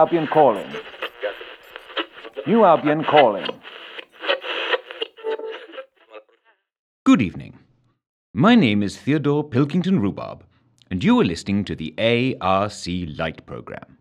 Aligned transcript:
Albion 0.00 0.26
calling. 0.28 0.66
New 2.46 2.64
Albion 2.64 3.04
calling. 3.04 3.46
Good 7.04 7.20
evening. 7.20 7.58
My 8.32 8.54
name 8.54 8.82
is 8.82 8.96
Theodore 8.96 9.44
Pilkington 9.44 10.00
Rhubarb, 10.00 10.42
and 10.90 11.04
you 11.04 11.20
are 11.20 11.24
listening 11.24 11.66
to 11.66 11.76
the 11.76 11.92
ARC 12.40 12.72
Light 13.18 13.44
Program. 13.44 13.98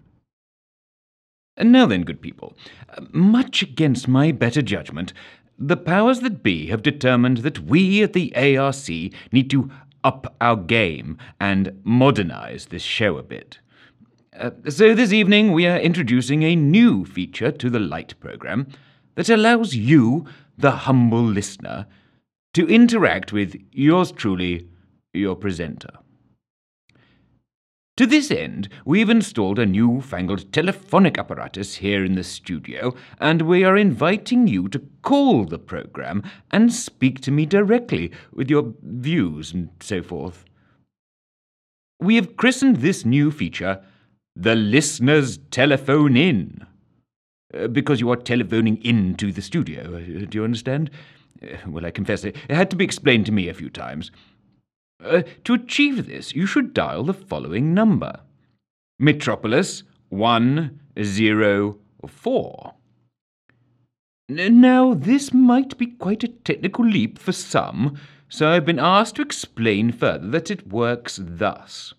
And 1.57 1.73
now 1.73 1.85
then, 1.85 2.03
good 2.03 2.21
people, 2.21 2.55
much 3.11 3.61
against 3.61 4.07
my 4.07 4.31
better 4.31 4.61
judgment, 4.61 5.11
the 5.57 5.75
powers 5.75 6.21
that 6.21 6.41
be 6.41 6.67
have 6.67 6.81
determined 6.81 7.39
that 7.39 7.59
we 7.59 8.01
at 8.03 8.13
the 8.13 8.33
ARC 8.37 8.87
need 9.33 9.49
to 9.49 9.69
up 10.05 10.33
our 10.39 10.55
game 10.55 11.17
and 11.41 11.77
modernize 11.83 12.67
this 12.67 12.83
show 12.83 13.17
a 13.17 13.23
bit. 13.23 13.59
Uh, 14.39 14.51
so 14.69 14.95
this 14.95 15.11
evening 15.11 15.51
we 15.51 15.67
are 15.67 15.77
introducing 15.77 16.43
a 16.43 16.55
new 16.55 17.03
feature 17.03 17.51
to 17.51 17.69
the 17.69 17.79
Light 17.79 18.17
program 18.21 18.67
that 19.15 19.29
allows 19.29 19.75
you, 19.75 20.25
the 20.57 20.71
humble 20.71 21.21
listener, 21.23 21.85
to 22.53 22.65
interact 22.69 23.33
with 23.33 23.61
yours 23.73 24.13
truly, 24.13 24.69
your 25.13 25.35
presenter. 25.35 25.89
To 27.97 28.05
this 28.05 28.31
end, 28.31 28.69
we've 28.85 29.09
installed 29.09 29.59
a 29.59 29.65
new 29.65 29.99
fangled 29.99 30.53
telephonic 30.53 31.17
apparatus 31.17 31.75
here 31.75 32.05
in 32.05 32.15
the 32.15 32.23
studio, 32.23 32.95
and 33.19 33.41
we 33.41 33.65
are 33.65 33.75
inviting 33.75 34.47
you 34.47 34.69
to 34.69 34.81
call 35.01 35.43
the 35.43 35.59
program 35.59 36.23
and 36.49 36.73
speak 36.73 37.19
to 37.21 37.31
me 37.31 37.45
directly 37.45 38.09
with 38.31 38.49
your 38.49 38.73
views 38.83 39.51
and 39.51 39.67
so 39.81 40.01
forth. 40.01 40.45
We 41.99 42.15
have 42.15 42.37
christened 42.37 42.77
this 42.77 43.03
new 43.03 43.31
feature 43.31 43.83
the 44.35 44.55
Listener's 44.55 45.37
Telephone 45.51 46.17
In. 46.17 46.65
Uh, 47.51 47.67
because 47.67 47.99
you 47.99 48.11
are 48.11 48.15
telephoning 48.15 48.77
into 48.83 49.31
the 49.31 49.41
studio, 49.41 49.95
uh, 49.95 50.25
do 50.25 50.37
you 50.37 50.43
understand? 50.43 50.91
Uh, 51.41 51.57
well, 51.67 51.83
I 51.85 51.91
confess 51.91 52.23
it 52.23 52.37
had 52.49 52.69
to 52.69 52.75
be 52.75 52.85
explained 52.85 53.25
to 53.25 53.31
me 53.31 53.49
a 53.49 53.55
few 53.55 53.71
times. 53.71 54.11
Uh, 55.03 55.23
to 55.45 55.53
achieve 55.53 56.07
this, 56.07 56.35
you 56.35 56.45
should 56.45 56.73
dial 56.73 57.03
the 57.03 57.13
following 57.13 57.73
number 57.73 58.19
Metropolis 58.99 59.83
104. 60.09 62.73
Now, 64.29 64.93
this 64.93 65.33
might 65.33 65.77
be 65.77 65.87
quite 65.87 66.23
a 66.23 66.27
technical 66.27 66.85
leap 66.85 67.17
for 67.17 67.31
some, 67.31 67.97
so 68.27 68.49
I've 68.49 68.65
been 68.65 68.77
asked 68.77 69.15
to 69.15 69.23
explain 69.23 69.91
further 69.91 70.27
that 70.27 70.51
it 70.51 70.67
works 70.67 71.19
thus. 71.19 71.95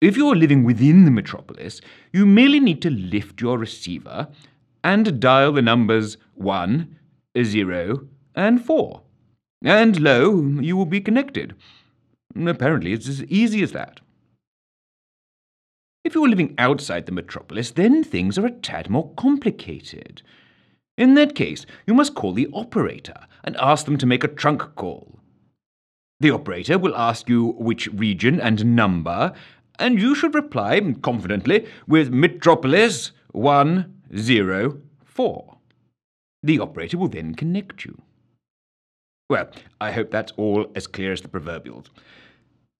If 0.00 0.16
you're 0.16 0.36
living 0.36 0.64
within 0.64 1.04
the 1.04 1.10
metropolis, 1.10 1.80
you 2.12 2.24
merely 2.24 2.60
need 2.60 2.80
to 2.82 2.90
lift 2.90 3.40
your 3.40 3.58
receiver 3.58 4.28
and 4.84 5.20
dial 5.20 5.52
the 5.52 5.62
numbers 5.62 6.16
1, 6.34 6.96
0, 7.36 8.08
and 8.34 8.64
4 8.64 9.02
and 9.64 10.00
lo, 10.00 10.40
you 10.60 10.76
will 10.76 10.86
be 10.86 11.00
connected. 11.00 11.54
Apparently, 12.36 12.92
it's 12.92 13.08
as 13.08 13.24
easy 13.24 13.62
as 13.62 13.72
that. 13.72 14.00
If 16.04 16.14
you're 16.14 16.28
living 16.28 16.54
outside 16.58 17.06
the 17.06 17.12
metropolis, 17.12 17.72
then 17.72 18.04
things 18.04 18.38
are 18.38 18.46
a 18.46 18.50
tad 18.50 18.88
more 18.88 19.12
complicated. 19.16 20.22
In 20.96 21.14
that 21.14 21.34
case, 21.34 21.66
you 21.86 21.94
must 21.94 22.14
call 22.14 22.32
the 22.32 22.48
operator 22.52 23.26
and 23.44 23.56
ask 23.56 23.84
them 23.84 23.98
to 23.98 24.06
make 24.06 24.24
a 24.24 24.28
trunk 24.28 24.74
call. 24.74 25.18
The 26.20 26.30
operator 26.30 26.78
will 26.78 26.96
ask 26.96 27.28
you 27.28 27.52
which 27.58 27.88
region 27.88 28.40
and 28.40 28.76
number, 28.76 29.32
and 29.78 30.00
you 30.00 30.14
should 30.14 30.34
reply 30.34 30.80
confidently 31.02 31.66
with 31.86 32.10
Metropolis 32.10 33.12
104. 33.32 35.56
The 36.42 36.58
operator 36.58 36.98
will 36.98 37.08
then 37.08 37.34
connect 37.34 37.84
you. 37.84 38.00
Well, 39.28 39.50
I 39.80 39.92
hope 39.92 40.10
that's 40.10 40.32
all 40.36 40.70
as 40.74 40.86
clear 40.86 41.12
as 41.12 41.20
the 41.20 41.28
proverbials. 41.28 41.90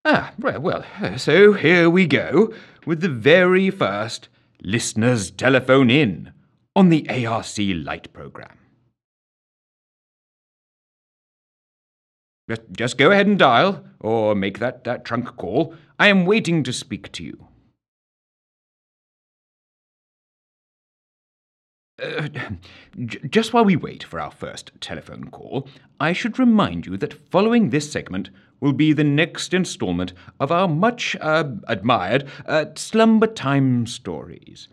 Ah, 0.04 0.32
well, 0.38 0.60
well, 0.60 0.84
so 1.18 1.52
here 1.52 1.90
we 1.90 2.06
go 2.06 2.54
with 2.86 3.00
the 3.00 3.08
very 3.08 3.68
first 3.68 4.28
listeners 4.62 5.30
telephone 5.30 5.90
in 5.90 6.32
on 6.74 6.88
the 6.88 7.26
ARC 7.26 7.46
Light 7.58 8.12
program. 8.12 8.56
Just, 12.72 12.96
go 12.96 13.10
ahead 13.10 13.26
and 13.26 13.38
dial, 13.38 13.84
or 14.00 14.34
make 14.34 14.58
that, 14.58 14.84
that 14.84 15.04
trunk 15.04 15.36
call. 15.36 15.74
I 15.98 16.08
am 16.08 16.24
waiting 16.24 16.62
to 16.62 16.72
speak 16.72 17.12
to 17.12 17.24
you. 17.24 17.48
Uh, 22.00 22.28
just 23.28 23.52
while 23.52 23.64
we 23.64 23.74
wait 23.74 24.04
for 24.04 24.20
our 24.20 24.30
first 24.30 24.70
telephone 24.80 25.30
call, 25.30 25.68
I 25.98 26.12
should 26.12 26.38
remind 26.38 26.86
you 26.86 26.96
that 26.96 27.28
following 27.28 27.70
this 27.70 27.90
segment 27.90 28.30
will 28.60 28.72
be 28.72 28.92
the 28.92 29.04
next 29.04 29.52
installment 29.52 30.12
of 30.38 30.52
our 30.52 30.68
much 30.68 31.16
uh, 31.20 31.44
admired 31.66 32.28
uh, 32.46 32.66
Slumber 32.76 33.26
Time 33.26 33.86
stories. 33.86 34.68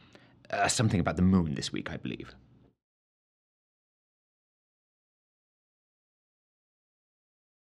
Uh, 0.52 0.68
something 0.68 1.00
about 1.00 1.16
the 1.16 1.24
moon 1.24 1.56
this 1.56 1.74
week, 1.74 1.92
I 1.92 1.98
believe. 1.98 2.36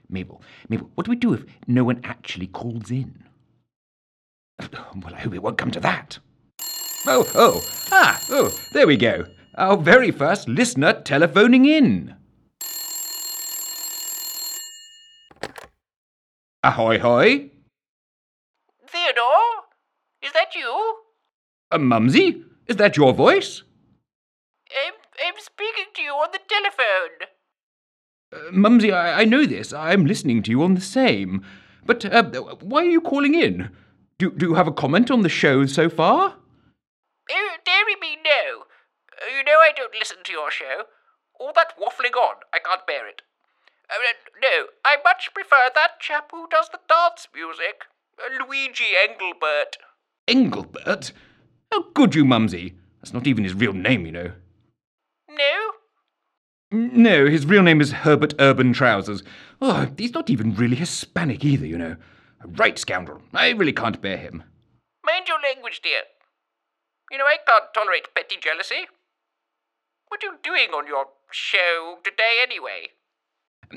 Mabel, 0.08 0.42
Mabel, 0.70 0.90
what 0.96 1.04
do 1.04 1.10
we 1.10 1.18
do 1.18 1.34
if 1.34 1.44
no 1.68 1.84
one 1.84 2.00
actually 2.06 2.48
calls 2.48 2.90
in? 2.92 3.26
Well, 4.72 5.14
I 5.14 5.20
hope 5.20 5.34
it 5.34 5.44
won't 5.44 5.58
come 5.58 5.72
to 5.72 5.82
that. 5.82 6.20
Oh, 7.06 7.30
oh, 7.36 7.62
ah, 7.92 8.24
oh, 8.30 8.50
there 8.72 8.88
we 8.88 8.96
go. 8.96 9.26
Our 9.56 9.76
very 9.76 10.12
first 10.12 10.48
listener 10.48 10.94
telephoning 10.94 11.66
in. 11.66 12.16
Ahoy, 16.64 17.00
hoy. 17.00 17.52
Theodore? 18.88 19.66
Is 20.22 20.32
that 20.32 20.56
you? 20.56 20.96
Uh, 21.72 21.78
Mumsy, 21.78 22.46
is 22.68 22.76
that 22.78 22.98
your 22.98 23.14
voice? 23.14 23.64
I'm, 24.72 24.94
I'm 25.26 25.36
speaking 25.40 25.86
to 25.96 26.02
you 26.02 26.12
on 26.12 26.30
the 26.32 26.40
telephone. 26.50 27.28
Uh, 28.34 28.52
Mumsy, 28.52 28.92
I, 28.92 29.22
I, 29.22 29.26
know 29.26 29.46
this. 29.46 29.72
I'm 29.72 30.06
listening 30.06 30.44
to 30.44 30.52
you 30.52 30.64
on 30.64 30.76
the 30.76 30.82
same. 30.82 31.46
But 31.86 32.06
uh, 32.06 32.24
why 32.62 32.82
are 32.82 32.90
you 32.90 33.02
calling 33.02 33.36
in? 33.36 33.70
Do, 34.18 34.32
do 34.32 34.48
you 34.48 34.54
have 34.56 34.68
a 34.68 34.72
comment 34.72 35.12
on 35.12 35.22
the 35.22 35.30
show 35.30 35.66
so 35.66 35.90
far? 35.90 36.36
Oh, 37.32 37.52
dearie 37.66 38.00
me, 38.02 38.18
no. 38.24 38.64
Uh, 39.12 39.38
You 39.38 39.44
know 39.44 39.60
I 39.60 39.72
don't 39.76 39.94
listen 39.98 40.18
to 40.24 40.32
your 40.32 40.52
show. 40.52 40.84
All 41.40 41.52
that 41.56 41.74
waffling 41.80 42.18
on, 42.18 42.36
I 42.54 42.60
can't 42.60 42.88
bear 42.88 43.08
it. 43.08 43.22
Uh, 43.90 43.96
no, 44.42 44.68
I 44.84 44.98
much 45.04 45.30
prefer 45.34 45.70
that 45.76 46.00
chap 46.00 46.30
who 46.32 46.48
does 46.50 46.70
the 46.70 46.80
dance 46.90 47.28
music, 47.34 47.84
uh, 48.18 48.44
Luigi 48.44 48.94
Engelbert. 49.08 49.78
Engelbert? 50.28 51.12
How 51.72 51.84
could 51.94 52.16
you, 52.16 52.26
Mumsy? 52.26 52.76
That's 53.00 53.14
not 53.14 53.28
even 53.28 53.44
his 53.44 53.54
real 53.54 53.74
name, 53.74 54.06
you 54.06 54.12
know. 54.12 54.32
No? 55.30 55.72
No, 56.72 57.28
his 57.28 57.46
real 57.46 57.62
name 57.64 57.82
is 57.82 57.92
Herbert 57.92 58.34
Urban 58.40 58.74
Trousers. 58.74 59.24
Oh, 59.62 59.88
he's 59.98 60.14
not 60.14 60.30
even 60.30 60.56
really 60.56 60.76
Hispanic 60.76 61.46
either, 61.46 61.66
you 61.66 61.78
know. 61.78 61.96
A 62.42 62.48
right 62.48 62.78
scoundrel. 62.78 63.22
I 63.34 63.50
really 63.52 63.74
can't 63.74 64.02
bear 64.02 64.18
him. 64.18 64.44
Mind 65.06 65.28
your 65.28 65.38
language, 65.42 65.82
dear. 65.84 66.02
You 67.12 67.18
know 67.20 67.26
I 67.26 67.38
can't 67.46 67.66
tolerate 67.74 68.14
petty 68.16 68.38
jealousy. 68.42 68.88
What 70.08 70.24
are 70.24 70.28
you 70.28 70.38
doing 70.44 70.70
on 70.76 70.88
your 70.88 71.06
show 71.32 71.98
today, 72.04 72.38
anyway? 72.42 72.90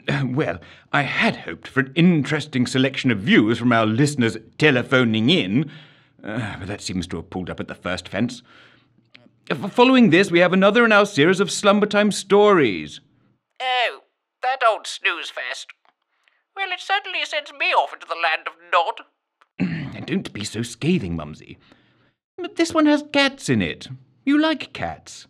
Well, 0.34 0.58
I 0.92 1.02
had 1.02 1.36
hoped 1.36 1.68
for 1.68 1.80
an 1.80 1.92
interesting 1.94 2.66
selection 2.66 3.10
of 3.10 3.18
views 3.20 3.58
from 3.58 3.72
our 3.72 3.86
listeners 3.86 4.36
telephoning 4.58 5.30
in, 5.30 5.70
uh, 6.22 6.56
but 6.58 6.68
that 6.68 6.80
seems 6.80 7.06
to 7.08 7.16
have 7.16 7.30
pulled 7.30 7.50
up 7.50 7.60
at 7.60 7.68
the 7.68 7.74
first 7.74 8.08
fence. 8.08 8.42
Following 9.70 10.10
this, 10.10 10.30
we 10.30 10.40
have 10.40 10.52
another 10.52 10.84
in 10.84 10.92
our 10.92 11.06
series 11.06 11.40
of 11.40 11.50
Slumber 11.50 11.86
Time 11.86 12.12
stories. 12.12 13.00
Oh, 13.60 14.00
that 14.42 14.58
old 14.66 14.86
snooze 14.86 15.30
fest. 15.30 15.68
Well, 16.54 16.70
it 16.70 16.80
certainly 16.80 17.24
sends 17.24 17.52
me 17.52 17.66
off 17.66 17.92
into 17.94 18.06
the 18.06 18.14
land 18.14 18.46
of 18.46 18.54
Nod. 18.72 19.94
And 19.96 20.06
don't 20.06 20.32
be 20.32 20.44
so 20.44 20.62
scathing, 20.62 21.16
Mumsy. 21.16 21.56
But 22.36 22.56
this 22.56 22.74
one 22.74 22.86
has 22.86 23.04
cats 23.12 23.48
in 23.48 23.62
it. 23.62 23.88
You 24.24 24.38
like 24.38 24.72
cats. 24.72 25.26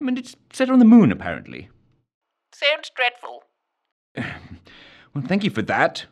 I 0.00 0.04
mean, 0.04 0.16
it's 0.16 0.34
set 0.52 0.70
on 0.70 0.78
the 0.78 0.84
moon, 0.84 1.12
apparently. 1.12 1.68
Sounds 2.54 2.90
dreadful. 2.94 3.42
Well, 5.14 5.24
thank 5.26 5.44
you 5.44 5.50
for 5.50 5.60
that. 5.60 6.06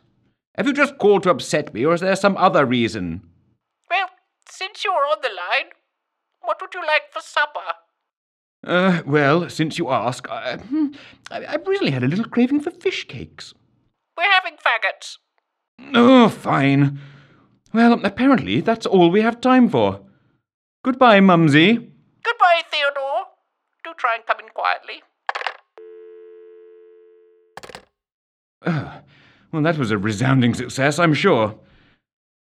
Have 0.55 0.67
you 0.67 0.73
just 0.73 0.99
called 0.99 1.23
to 1.23 1.31
upset 1.31 1.73
me, 1.73 1.83
or 1.83 1.95
is 1.95 2.01
there 2.01 2.15
some 2.15 2.37
other 2.37 2.67
reason? 2.67 3.27
Since 4.61 4.85
you're 4.85 4.93
on 4.93 5.17
the 5.23 5.29
line, 5.29 5.71
what 6.41 6.59
would 6.61 6.75
you 6.75 6.85
like 6.85 7.11
for 7.11 7.19
supper? 7.19 7.59
Uh, 8.63 9.01
well, 9.07 9.49
since 9.49 9.79
you 9.79 9.89
ask, 9.89 10.29
I, 10.29 10.57
hmm, 10.57 10.89
I, 11.31 11.43
I've 11.47 11.65
recently 11.65 11.91
had 11.91 12.03
a 12.03 12.07
little 12.07 12.25
craving 12.25 12.59
for 12.59 12.69
fish 12.69 13.07
cakes. 13.07 13.55
We're 14.15 14.29
having 14.29 14.57
faggots. 14.57 15.17
Oh, 15.95 16.29
fine. 16.29 16.99
Well, 17.73 18.05
apparently 18.05 18.61
that's 18.61 18.85
all 18.85 19.09
we 19.09 19.21
have 19.23 19.41
time 19.41 19.67
for. 19.67 20.01
Goodbye, 20.85 21.21
Mumsy. 21.21 21.73
Goodbye, 22.23 22.61
Theodore. 22.69 23.23
Do 23.83 23.93
try 23.97 24.13
and 24.13 24.25
come 24.27 24.41
in 24.41 24.49
quietly. 24.49 25.01
Well, 29.51 29.63
that 29.63 29.79
was 29.79 29.89
a 29.89 29.97
resounding 29.97 30.53
success, 30.53 30.99
I'm 30.99 31.15
sure. 31.15 31.55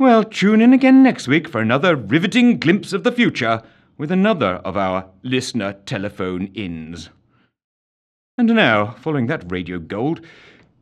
Well, 0.00 0.22
tune 0.22 0.60
in 0.60 0.72
again 0.72 1.02
next 1.02 1.26
week 1.26 1.48
for 1.48 1.60
another 1.60 1.96
riveting 1.96 2.60
glimpse 2.60 2.92
of 2.92 3.02
the 3.02 3.10
future 3.10 3.62
with 3.96 4.12
another 4.12 4.60
of 4.64 4.76
our 4.76 5.10
listener 5.24 5.72
telephone 5.86 6.52
ins. 6.54 7.10
And 8.38 8.46
now, 8.54 8.92
following 8.92 9.26
that 9.26 9.50
radio 9.50 9.80
gold, 9.80 10.20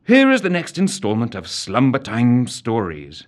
here 0.07 0.31
is 0.31 0.43
the 0.43 0.51
next 0.51 0.77
installment 0.77 1.35
of 1.35 1.49
Slumber 1.49 1.99
Time 1.99 2.47
Stories. 2.47 3.27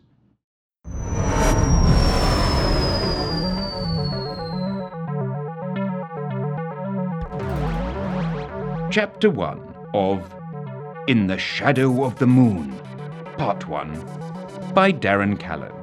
Chapter 8.90 9.30
1 9.30 9.74
of 9.94 10.34
In 11.06 11.28
the 11.28 11.38
Shadow 11.38 12.04
of 12.04 12.18
the 12.18 12.26
Moon, 12.26 12.78
Part 13.38 13.66
1, 13.66 14.72
by 14.74 14.92
Darren 14.92 15.40
Callow. 15.40 15.77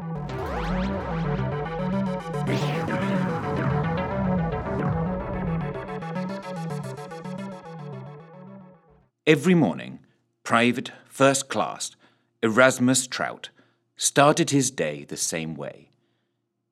Every 9.27 9.55
morning, 9.55 10.01
Private 10.43 10.91
First 11.09 11.49
Class 11.49 11.95
Erasmus 12.43 13.07
Trout 13.07 13.49
started 13.97 14.51
his 14.51 14.69
day 14.69 15.03
the 15.03 15.17
same 15.17 15.55
way, 15.55 15.89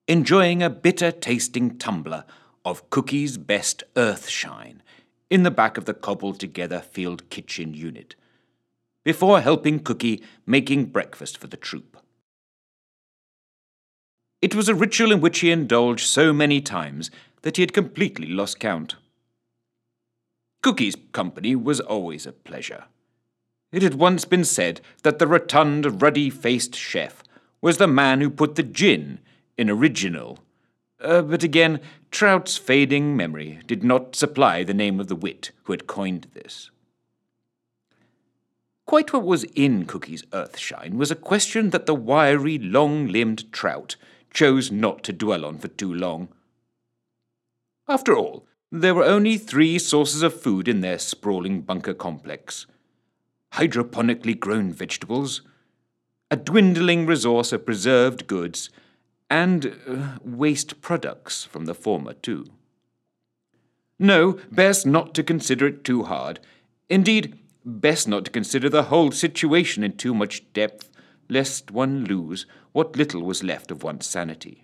enjoying 0.07 0.61
a 0.61 0.69
bitter 0.69 1.11
tasting 1.11 1.79
tumbler 1.79 2.25
of 2.63 2.87
Cookie's 2.91 3.39
Best 3.39 3.81
Earthshine 3.95 4.83
in 5.31 5.41
the 5.41 5.49
back 5.49 5.79
of 5.79 5.85
the 5.85 5.95
cobbled 5.95 6.39
together 6.39 6.79
field 6.79 7.27
kitchen 7.31 7.73
unit, 7.73 8.13
before 9.03 9.41
helping 9.41 9.79
Cookie 9.79 10.21
making 10.45 10.85
breakfast 10.85 11.39
for 11.39 11.47
the 11.47 11.57
troop. 11.57 11.97
It 14.43 14.53
was 14.53 14.69
a 14.69 14.75
ritual 14.75 15.11
in 15.11 15.21
which 15.21 15.39
he 15.39 15.49
indulged 15.49 16.05
so 16.05 16.31
many 16.31 16.61
times 16.61 17.09
that 17.41 17.57
he 17.57 17.63
had 17.63 17.73
completely 17.73 18.27
lost 18.27 18.59
count. 18.59 18.97
Cookie's 20.63 20.95
company 21.11 21.55
was 21.55 21.81
always 21.81 22.25
a 22.25 22.31
pleasure. 22.31 22.85
It 23.73 23.83
had 23.83 23.95
once 23.95 24.23
been 24.23 24.45
said 24.45 24.79
that 25.03 25.19
the 25.19 25.27
rotund, 25.27 26.01
ruddy 26.01 26.29
faced 26.29 26.73
chef 26.73 27.21
was 27.61 27.77
the 27.77 27.87
man 27.87 28.21
who 28.21 28.29
put 28.29 28.55
the 28.55 28.63
gin 28.63 29.19
in 29.57 29.69
original. 29.69 30.39
Uh, 31.01 31.21
but 31.21 31.43
again, 31.43 31.81
Trout's 32.11 32.57
fading 32.57 33.15
memory 33.17 33.59
did 33.67 33.83
not 33.83 34.15
supply 34.15 34.63
the 34.63 34.73
name 34.73 35.01
of 35.01 35.07
the 35.07 35.17
wit 35.17 35.51
who 35.63 35.73
had 35.73 35.85
coined 35.85 36.27
this. 36.33 36.71
Quite 38.85 39.11
what 39.11 39.23
was 39.23 39.43
in 39.55 39.85
Cookie's 39.85 40.23
earthshine 40.31 40.97
was 40.97 41.11
a 41.11 41.15
question 41.15 41.71
that 41.71 41.87
the 41.87 41.95
wiry, 41.95 42.57
long 42.57 43.07
limbed 43.07 43.51
Trout 43.51 43.97
chose 44.31 44.71
not 44.71 45.03
to 45.03 45.13
dwell 45.13 45.43
on 45.43 45.57
for 45.57 45.67
too 45.67 45.93
long. 45.93 46.29
After 47.87 48.15
all, 48.15 48.45
there 48.75 48.95
were 48.95 49.03
only 49.03 49.37
three 49.37 49.77
sources 49.77 50.23
of 50.23 50.41
food 50.41 50.67
in 50.67 50.81
their 50.81 50.97
sprawling 50.97 51.61
bunker 51.61 51.93
complex 51.93 52.65
hydroponically 53.53 54.37
grown 54.39 54.73
vegetables, 54.73 55.43
a 56.31 56.35
dwindling 56.35 57.05
resource 57.05 57.53
of 57.53 57.63
preserved 57.67 58.25
goods, 58.25 58.71
and 59.29 59.75
uh, 59.87 60.17
waste 60.23 60.81
products 60.81 61.43
from 61.43 61.65
the 61.65 61.75
former, 61.75 62.13
too. 62.13 62.47
No, 63.99 64.39
best 64.51 64.87
not 64.87 65.13
to 65.13 65.21
consider 65.21 65.67
it 65.67 65.83
too 65.83 66.05
hard. 66.05 66.39
Indeed, 66.89 67.37
best 67.63 68.07
not 68.07 68.25
to 68.25 68.31
consider 68.31 68.69
the 68.69 68.83
whole 68.83 69.11
situation 69.11 69.83
in 69.83 69.97
too 69.97 70.15
much 70.15 70.51
depth, 70.53 70.89
lest 71.29 71.69
one 71.69 72.05
lose 72.05 72.47
what 72.71 72.95
little 72.95 73.21
was 73.21 73.43
left 73.43 73.69
of 73.69 73.83
one's 73.83 74.07
sanity. 74.07 74.62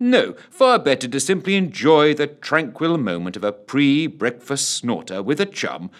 No, 0.00 0.34
far 0.50 0.78
better 0.78 1.08
to 1.08 1.20
simply 1.20 1.56
enjoy 1.56 2.14
the 2.14 2.28
tranquil 2.28 2.98
moment 2.98 3.36
of 3.36 3.42
a 3.42 3.52
pre 3.52 4.06
breakfast 4.06 4.70
snorter 4.70 5.22
with 5.22 5.40
a 5.40 5.46
chum, 5.46 5.90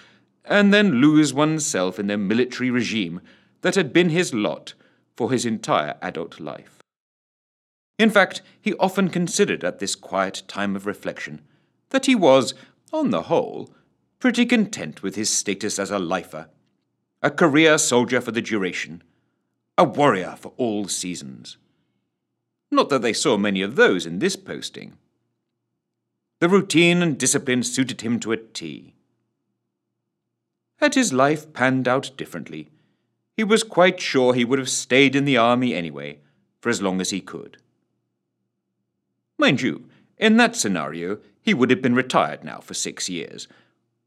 and 0.44 0.72
then 0.72 1.00
lose 1.00 1.34
oneself 1.34 1.98
in 1.98 2.06
the 2.06 2.16
military 2.16 2.70
regime 2.70 3.20
that 3.62 3.74
had 3.74 3.92
been 3.92 4.10
his 4.10 4.32
lot 4.32 4.74
for 5.16 5.32
his 5.32 5.44
entire 5.44 5.96
adult 6.00 6.38
life. 6.38 6.78
In 7.98 8.10
fact, 8.10 8.40
he 8.60 8.74
often 8.74 9.08
considered 9.08 9.64
at 9.64 9.80
this 9.80 9.96
quiet 9.96 10.42
time 10.46 10.76
of 10.76 10.86
reflection 10.86 11.42
that 11.90 12.06
he 12.06 12.14
was, 12.14 12.54
on 12.92 13.10
the 13.10 13.22
whole, 13.22 13.74
pretty 14.20 14.46
content 14.46 15.02
with 15.02 15.16
his 15.16 15.28
status 15.28 15.78
as 15.78 15.90
a 15.90 15.98
lifer, 15.98 16.48
a 17.20 17.30
career 17.30 17.76
soldier 17.78 18.20
for 18.20 18.30
the 18.30 18.40
duration, 18.40 19.02
a 19.76 19.82
warrior 19.82 20.36
for 20.38 20.52
all 20.56 20.86
seasons. 20.86 21.56
Not 22.70 22.88
that 22.90 23.02
they 23.02 23.12
saw 23.12 23.36
many 23.36 23.62
of 23.62 23.76
those 23.76 24.06
in 24.06 24.18
this 24.18 24.36
posting. 24.36 24.98
The 26.40 26.48
routine 26.48 27.02
and 27.02 27.18
discipline 27.18 27.62
suited 27.62 28.02
him 28.02 28.20
to 28.20 28.32
a 28.32 28.36
T. 28.36 28.94
Had 30.76 30.94
his 30.94 31.12
life 31.12 31.52
panned 31.52 31.88
out 31.88 32.16
differently, 32.16 32.68
he 33.36 33.44
was 33.44 33.62
quite 33.62 34.00
sure 34.00 34.34
he 34.34 34.44
would 34.44 34.58
have 34.58 34.68
stayed 34.68 35.16
in 35.16 35.24
the 35.24 35.36
army 35.36 35.74
anyway, 35.74 36.18
for 36.60 36.68
as 36.68 36.82
long 36.82 37.00
as 37.00 37.10
he 37.10 37.20
could. 37.20 37.56
Mind 39.38 39.60
you, 39.60 39.88
in 40.16 40.36
that 40.36 40.56
scenario, 40.56 41.18
he 41.40 41.54
would 41.54 41.70
have 41.70 41.80
been 41.80 41.94
retired 41.94 42.42
now 42.42 42.58
for 42.58 42.74
six 42.74 43.08
years, 43.08 43.46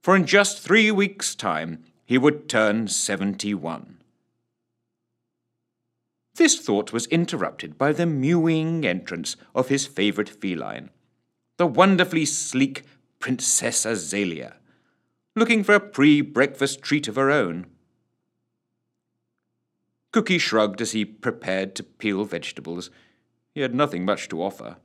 for 0.01 0.15
in 0.15 0.25
just 0.25 0.60
three 0.60 0.91
weeks' 0.91 1.36
time 1.36 1.84
he 2.06 2.18
would 2.18 2.50
turn 2.50 2.88
seventy 2.88 3.53
one. 3.53 4.00
This 6.42 6.58
thought 6.60 6.92
was 6.92 7.06
interrupted 7.06 7.78
by 7.78 7.94
the 7.94 8.08
mewing 8.08 8.84
entrance 8.84 9.36
of 9.54 9.68
his 9.68 9.86
favourite 9.86 10.28
feline, 10.28 10.90
the 11.58 11.68
wonderfully 11.68 12.26
sleek 12.26 12.82
Princess 13.20 13.86
Azalea, 13.86 14.56
looking 15.36 15.64
for 15.64 15.76
a 15.76 15.80
pre 15.80 16.22
breakfast 16.22 16.82
treat 16.82 17.08
of 17.08 17.16
her 17.16 17.30
own. 17.30 17.68
Cookie 20.12 20.40
shrugged 20.40 20.82
as 20.82 20.94
he 20.94 21.06
prepared 21.06 21.76
to 21.76 21.84
peel 21.84 22.26
vegetables. 22.26 22.90
He 23.54 23.62
had 23.62 23.76
nothing 23.76 24.04
much 24.04 24.28
to 24.30 24.42
offer. 24.42 24.78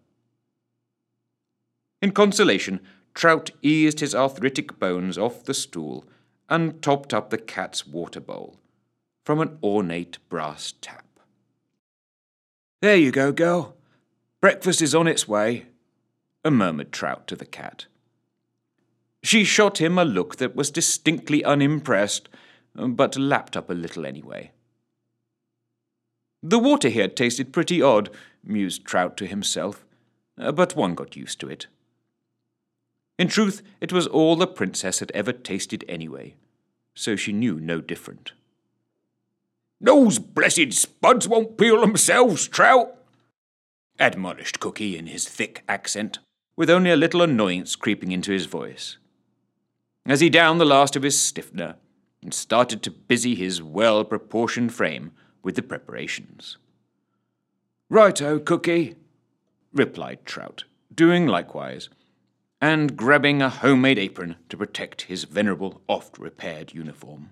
In 2.03 2.13
consolation, 2.13 2.81
Trout 3.15 3.51
eased 3.63 4.01
his 4.01 4.15
arthritic 4.15 4.79
bones 4.79 5.17
off 5.17 5.45
the 5.45 5.55
stool 5.55 6.05
and 6.51 6.83
topped 6.83 7.15
up 7.15 7.31
the 7.31 7.39
cat's 7.39 7.87
water 7.87 8.21
bowl 8.21 8.61
from 9.25 9.41
an 9.41 9.59
ornate 9.63 10.19
brass 10.29 10.75
tap. 10.83 11.06
There 12.87 12.95
you 12.95 13.11
go, 13.11 13.33
girl. 13.33 13.75
Breakfast 14.41 14.81
is 14.81 14.95
on 14.95 15.09
its 15.09 15.27
way, 15.27 15.67
a 16.45 16.53
murmured 16.53 16.93
Trout 16.93 17.27
to 17.27 17.35
the 17.35 17.45
cat. 17.45 17.87
She 19.25 19.43
shot 19.43 19.81
him 19.81 19.99
a 19.99 20.05
look 20.05 20.37
that 20.37 20.55
was 20.55 20.71
distinctly 20.71 21.45
unimpressed, 21.45 22.29
um, 22.77 22.95
but 22.95 23.19
lapped 23.19 23.57
up 23.57 23.71
a 23.71 23.75
little 23.75 24.07
anyway. 24.07 24.53
The 26.45 26.61
water 26.61 26.89
here 26.89 27.09
tasted 27.09 27.53
pretty 27.53 27.83
odd, 27.83 28.09
mused 28.45 28.85
Trout 28.85 29.17
to 29.17 29.27
himself, 29.27 29.85
uh, 30.39 30.53
but 30.53 30.77
one 30.77 30.95
got 30.95 31.17
used 31.17 31.41
to 31.41 31.49
it. 31.49 31.67
In 33.19 33.27
truth, 33.27 33.63
it 33.81 33.93
was 33.93 34.07
all 34.07 34.37
the 34.37 34.47
princess 34.47 35.01
had 35.01 35.11
ever 35.11 35.33
tasted 35.33 35.85
anyway, 35.89 36.37
so 36.95 37.17
she 37.17 37.33
knew 37.33 37.59
no 37.59 37.81
different. 37.81 38.31
Those 39.81 40.19
blessed 40.19 40.73
spuds 40.73 41.29
won't 41.29 41.59
peel 41.59 41.81
themselves, 41.81 42.49
Trout, 42.49 42.97
admonished 43.99 44.61
Cookie 44.61 44.97
in 44.97 45.07
his 45.07 45.29
thick 45.29 45.63
accent, 45.69 46.19
with 46.57 46.71
only 46.71 46.91
a 46.91 46.97
little 46.97 47.23
annoyance 47.23 47.77
creeping 47.77 48.13
into 48.13 48.33
his 48.33 48.47
voice. 48.47 48.97
As 50.07 50.21
he 50.21 50.31
downed 50.31 50.61
the 50.61 50.65
last 50.65 50.97
of 50.97 51.03
his 51.03 51.21
stiffener 51.21 51.77
and 52.23 52.33
started 52.33 52.83
to 52.83 52.91
busy 52.91 53.35
his 53.35 53.63
well 53.63 54.05
proportioned 54.05 54.73
frame 54.73 55.13
with 55.43 55.57
the 55.57 55.63
preparations. 55.63 56.57
Righto, 57.91 58.39
Cookie, 58.39 58.97
replied 59.73 60.25
Trout, 60.25 60.65
doing 60.95 61.27
likewise, 61.27 61.89
and 62.61 62.97
grabbing 62.97 63.43
a 63.43 63.51
homemade 63.51 63.99
apron 63.99 64.37
to 64.49 64.57
protect 64.57 65.03
his 65.03 65.25
venerable, 65.25 65.83
oft 65.87 66.19
repaired 66.19 66.73
uniform. 66.73 67.31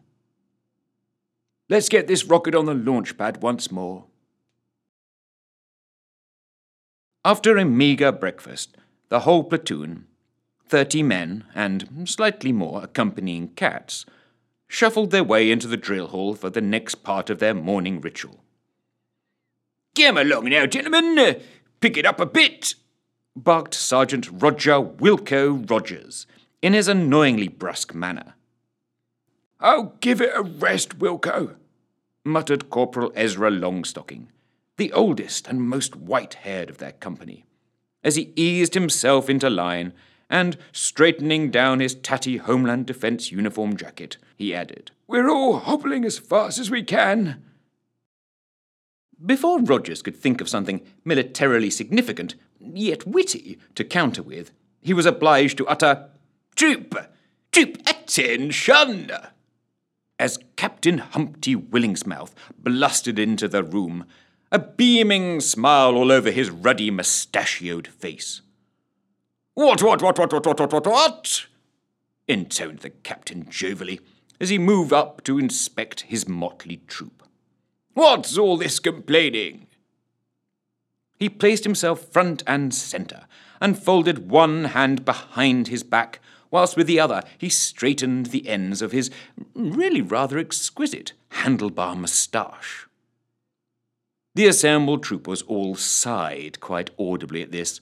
Let's 1.69 1.89
get 1.89 2.07
this 2.07 2.25
rocket 2.25 2.55
on 2.55 2.67
the 2.67 2.75
launch 2.75 3.17
pad 3.17 3.43
once 3.43 3.71
more. 3.73 4.05
After 7.25 7.57
a 7.57 7.65
meagre 7.65 8.13
breakfast, 8.13 8.77
the 9.09 9.21
whole 9.21 9.45
platoon, 9.45 10.07
thirty 10.69 11.03
men 11.03 11.45
and 11.55 12.07
slightly 12.07 12.53
more 12.53 12.85
accompanying 12.85 13.49
cats, 13.49 14.05
shuffled 14.69 15.11
their 15.11 15.25
way 15.25 15.51
into 15.51 15.67
the 15.67 15.79
drill 15.79 16.09
hall 16.09 16.35
for 16.35 16.51
the 16.51 16.61
next 16.61 16.97
part 16.97 17.31
of 17.31 17.39
their 17.39 17.55
morning 17.55 18.01
ritual. 18.01 18.41
Come 19.97 20.19
along 20.19 20.51
now, 20.51 20.67
gentlemen, 20.67 21.41
pick 21.81 21.97
it 21.97 22.05
up 22.05 22.21
a 22.21 22.27
bit, 22.27 22.75
barked 23.35 23.73
Sergeant 23.73 24.29
Roger 24.31 24.83
Wilco 24.83 25.71
Rogers 25.71 26.27
in 26.61 26.75
his 26.75 26.89
annoyingly 26.89 27.49
brusque 27.49 27.95
manner. 27.95 28.35
Oh, 29.61 29.93
give 30.01 30.21
it 30.21 30.33
a 30.35 30.43
rest, 30.43 30.99
Wilco, 30.99 31.57
muttered 32.25 32.71
Corporal 32.71 33.13
Ezra 33.15 33.51
Longstocking, 33.51 34.27
the 34.77 34.93
oldest 34.93 35.47
and 35.47 35.63
most 35.63 35.95
white 35.95 36.35
haired 36.35 36.71
of 36.71 36.79
their 36.79 36.93
company, 36.93 37.45
as 38.03 38.17
he 38.17 38.33
eased 38.37 38.75
himself 38.75 39.31
into 39.31 39.49
line 39.49 39.93
and, 40.29 40.57
straightening 40.73 41.51
down 41.51 41.81
his 41.81 41.95
tatty 41.95 42.39
Homeland 42.39 42.87
Defense 42.87 43.31
uniform 43.31 43.77
jacket, 43.77 44.17
he 44.37 44.55
added, 44.55 44.91
We're 45.07 45.31
all 45.31 45.59
hobbling 45.59 46.05
as 46.05 46.19
fast 46.19 46.59
as 46.59 46.71
we 46.71 46.83
can. 46.83 47.43
Before 49.25 49.61
Rogers 49.61 50.03
could 50.03 50.17
think 50.17 50.41
of 50.41 50.49
something 50.49 50.83
militarily 51.05 51.71
significant, 51.71 52.35
yet 52.59 53.07
witty, 53.07 53.59
to 53.75 53.85
counter 53.85 54.23
with, 54.23 54.51
he 54.81 54.93
was 54.93 55.07
obliged 55.07 55.59
to 55.59 55.67
utter, 55.69 56.11
Troop! 56.57 56.95
Troop, 57.53 57.79
attention! 57.87 59.34
As 60.19 60.39
Captain 60.57 60.99
Humpty 60.99 61.57
Willingsmouth 61.57 62.33
blustered 62.59 63.19
into 63.19 63.49
the 63.49 63.65
room, 63.65 64.07
a 64.53 64.59
beaming 64.59 65.41
smile 65.41 65.97
all 65.97 66.13
over 66.13 66.31
his 66.31 66.51
ruddy 66.51 66.91
mustachioed 66.91 67.89
face. 67.89 68.41
What, 69.55 69.83
what, 69.83 70.03
what, 70.03 70.19
what, 70.19 70.33
what, 70.33 70.47
what, 70.47 70.61
what, 70.61 70.73
what, 70.73 70.87
what? 70.87 71.47
intoned 72.27 72.79
the 72.79 72.91
captain 72.91 73.45
jovially 73.45 74.01
as 74.41 74.49
he 74.49 74.59
moved 74.59 74.93
up 74.93 75.23
to 75.25 75.39
inspect 75.39 76.03
his 76.03 76.29
motley 76.29 76.81
troop. 76.87 77.23
What's 77.93 78.37
all 78.39 78.57
this 78.57 78.79
complaining? 78.79 79.67
He 81.19 81.29
placed 81.29 81.65
himself 81.65 82.11
front 82.11 82.43
and 82.47 82.75
centre, 82.75 83.27
and 83.61 83.79
folded 83.79 84.31
one 84.31 84.65
hand 84.65 85.05
behind 85.05 85.69
his 85.69 85.85
back, 85.85 86.21
whilst 86.55 86.77
with 86.77 86.87
the 86.87 87.01
other 87.01 87.21
he 87.37 87.49
straightened 87.49 88.27
the 88.27 88.49
ends 88.49 88.81
of 88.81 88.93
his 88.93 89.11
really 89.57 90.01
rather 90.01 90.39
exquisite 90.39 91.13
handlebar 91.43 91.97
moustache. 91.97 92.87
The 94.37 94.47
assembled 94.47 95.03
troopers 95.03 95.43
all 95.43 95.75
sighed 95.75 96.61
quite 96.61 96.91
audibly 96.97 97.43
at 97.43 97.51
this, 97.51 97.81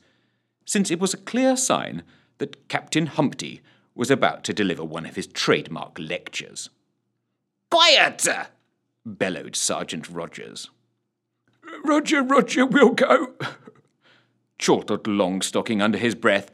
since 0.65 0.91
it 0.91 0.99
was 0.99 1.13
a 1.13 1.19
clear 1.19 1.55
sign 1.55 2.03
that 2.39 2.67
Captain 2.69 3.09
Humpty 3.09 3.61
was 3.95 4.11
about 4.11 4.43
to 4.45 4.55
deliver 4.55 4.85
one 4.85 5.05
of 5.05 5.17
his 5.17 5.27
trademark 5.27 5.99
lectures. 5.99 6.71
Quiet! 7.71 8.27
bellowed 9.05 9.55
Sergeant 9.55 10.09
Rogers. 10.09 10.71
Roger, 11.85 12.23
Roger, 12.23 12.65
we'll 12.65 12.93
go, 12.93 13.35
chortled 14.59 15.05
Longstocking 15.05 15.83
under 15.83 15.99
his 15.99 16.15
breath, 16.15 16.51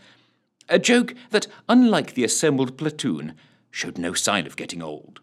a 0.68 0.78
joke 0.78 1.14
that, 1.30 1.46
unlike 1.68 2.14
the 2.14 2.24
assembled 2.24 2.76
platoon, 2.76 3.34
showed 3.70 3.98
no 3.98 4.12
sign 4.12 4.46
of 4.46 4.56
getting 4.56 4.82
old. 4.82 5.20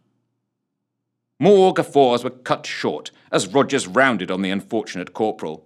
More 1.39 1.73
guffaws 1.73 2.23
were 2.23 2.29
cut 2.29 2.65
short 2.65 3.11
as 3.31 3.47
Rogers 3.47 3.87
rounded 3.87 4.31
on 4.31 4.41
the 4.41 4.49
unfortunate 4.49 5.13
corporal. 5.13 5.65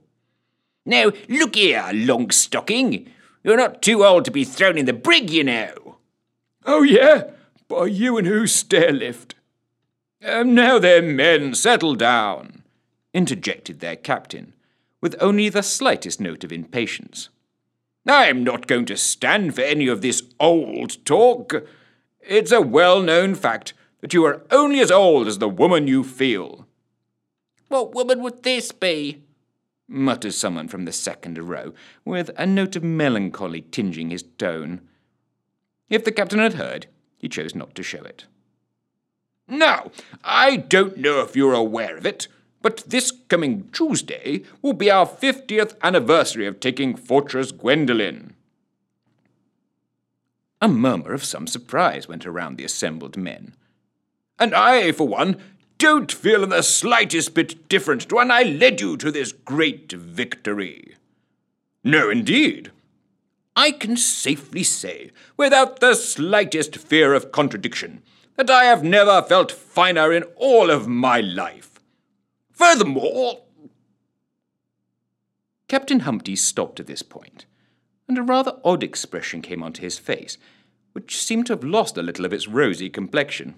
Now, 0.85 1.11
look 1.27 1.55
here, 1.55 1.83
Longstocking. 1.91 3.07
You're 3.43 3.57
not 3.57 3.81
too 3.81 4.03
old 4.03 4.25
to 4.25 4.31
be 4.31 4.43
thrown 4.43 4.77
in 4.77 4.85
the 4.85 4.93
brig, 4.93 5.29
you 5.29 5.43
know. 5.43 5.97
Oh, 6.65 6.83
yeah? 6.83 7.25
By 7.67 7.85
you 7.85 8.17
and 8.17 8.25
whose 8.25 8.53
stair 8.53 8.91
lift? 8.91 9.35
Um, 10.25 10.53
now 10.53 10.79
then, 10.79 11.15
men, 11.15 11.53
settle 11.53 11.95
down, 11.95 12.63
interjected 13.13 13.79
their 13.79 13.95
captain, 13.95 14.53
with 14.99 15.15
only 15.21 15.47
the 15.49 15.61
slightest 15.61 16.19
note 16.19 16.43
of 16.43 16.51
impatience. 16.51 17.29
I'm 18.07 18.43
not 18.43 18.67
going 18.67 18.85
to 18.85 18.97
stand 18.97 19.55
for 19.55 19.61
any 19.61 19.87
of 19.87 20.01
this 20.01 20.23
old 20.39 21.03
talk. 21.05 21.53
It's 22.21 22.51
a 22.51 22.61
well 22.61 23.01
known 23.01 23.35
fact 23.35 23.73
that 24.01 24.13
you 24.13 24.25
are 24.25 24.43
only 24.51 24.79
as 24.79 24.91
old 24.91 25.27
as 25.27 25.39
the 25.39 25.49
woman 25.49 25.87
you 25.87 26.03
feel. 26.03 26.67
What 27.67 27.93
woman 27.93 28.21
would 28.21 28.43
this 28.43 28.71
be? 28.71 29.23
muttered 29.87 30.33
someone 30.33 30.67
from 30.67 30.85
the 30.85 30.91
second 30.91 31.37
row, 31.37 31.73
with 32.05 32.29
a 32.37 32.45
note 32.45 32.75
of 32.75 32.83
melancholy 32.83 33.61
tinging 33.61 34.11
his 34.11 34.23
tone. 34.37 34.81
If 35.89 36.05
the 36.05 36.11
captain 36.11 36.39
had 36.39 36.53
heard, 36.53 36.85
he 37.17 37.27
chose 37.27 37.55
not 37.55 37.73
to 37.75 37.83
show 37.83 38.03
it. 38.03 38.25
Now, 39.47 39.91
I 40.23 40.57
don't 40.57 40.97
know 40.97 41.21
if 41.21 41.35
you're 41.35 41.55
aware 41.55 41.97
of 41.97 42.05
it, 42.05 42.27
but 42.61 42.83
this 42.87 43.11
coming 43.29 43.69
Tuesday 43.71 44.43
will 44.61 44.73
be 44.73 44.91
our 44.91 45.05
50th 45.05 45.75
anniversary 45.81 46.45
of 46.45 46.59
taking 46.59 46.95
Fortress 46.95 47.51
Gwendolen. 47.51 48.35
A 50.61 50.67
murmur 50.67 51.13
of 51.13 51.23
some 51.23 51.47
surprise 51.47 52.07
went 52.07 52.25
around 52.25 52.57
the 52.57 52.65
assembled 52.65 53.15
men. 53.15 53.53
And 54.37 54.53
I, 54.53 54.91
for 54.91 55.07
one, 55.07 55.37
don't 55.77 56.11
feel 56.11 56.43
in 56.43 56.49
the 56.49 56.61
slightest 56.61 57.33
bit 57.33 57.69
different 57.69 58.09
to 58.09 58.15
when 58.15 58.31
I 58.31 58.43
led 58.43 58.81
you 58.81 58.97
to 58.97 59.11
this 59.11 59.31
great 59.31 59.91
victory. 59.93 60.95
No, 61.83 62.09
indeed. 62.09 62.71
I 63.55 63.71
can 63.71 63.95
safely 63.95 64.63
say, 64.63 65.11
without 65.37 65.79
the 65.79 65.93
slightest 65.93 66.77
fear 66.77 67.13
of 67.13 67.31
contradiction, 67.31 68.03
that 68.35 68.49
I 68.49 68.65
have 68.65 68.83
never 68.83 69.21
felt 69.21 69.51
finer 69.51 70.11
in 70.11 70.23
all 70.35 70.69
of 70.69 70.87
my 70.87 71.21
life. 71.21 71.68
Furthermore. 72.59 73.43
Captain 75.69 76.01
Humpty 76.01 76.35
stopped 76.35 76.81
at 76.81 76.87
this 76.87 77.01
point, 77.01 77.45
and 78.05 78.17
a 78.17 78.21
rather 78.21 78.59
odd 78.65 78.83
expression 78.83 79.41
came 79.41 79.63
onto 79.63 79.81
his 79.81 79.97
face, 79.97 80.37
which 80.91 81.23
seemed 81.23 81.45
to 81.45 81.53
have 81.53 81.63
lost 81.63 81.95
a 81.95 82.03
little 82.03 82.25
of 82.25 82.33
its 82.33 82.49
rosy 82.49 82.89
complexion. 82.89 83.55